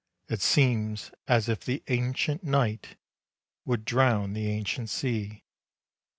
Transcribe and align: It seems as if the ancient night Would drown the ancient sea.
It 0.27 0.41
seems 0.41 1.11
as 1.27 1.47
if 1.47 1.63
the 1.63 1.83
ancient 1.87 2.43
night 2.43 2.97
Would 3.65 3.85
drown 3.85 4.33
the 4.33 4.47
ancient 4.47 4.89
sea. 4.89 5.43